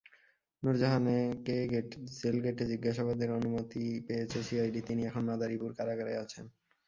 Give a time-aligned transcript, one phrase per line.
[0.63, 1.55] নুরজাহানকে
[2.19, 6.45] জেলগেটে জিজ্ঞাসাবাদের অনুমতি পেয়েছে সিআইডি, তিনি এখন মাদারীপুর কারাগারে আছেন।